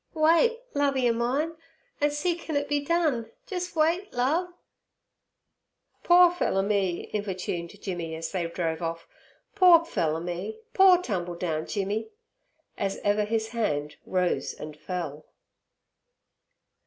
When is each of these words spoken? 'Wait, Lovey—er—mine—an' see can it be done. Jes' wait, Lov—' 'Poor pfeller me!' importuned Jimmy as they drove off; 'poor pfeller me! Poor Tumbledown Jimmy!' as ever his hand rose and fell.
'Wait, 0.15 0.61
Lovey—er—mine—an' 0.73 2.09
see 2.09 2.33
can 2.33 2.55
it 2.55 2.67
be 2.67 2.83
done. 2.83 3.29
Jes' 3.47 3.75
wait, 3.75 4.11
Lov—' 4.11 4.51
'Poor 6.01 6.31
pfeller 6.31 6.65
me!' 6.65 7.07
importuned 7.13 7.79
Jimmy 7.79 8.15
as 8.15 8.31
they 8.31 8.47
drove 8.47 8.81
off; 8.81 9.07
'poor 9.53 9.81
pfeller 9.81 10.19
me! 10.19 10.57
Poor 10.73 10.97
Tumbledown 10.97 11.67
Jimmy!' 11.67 12.09
as 12.79 12.97
ever 13.03 13.25
his 13.25 13.49
hand 13.49 13.97
rose 14.07 14.55
and 14.55 14.75
fell. 14.75 15.27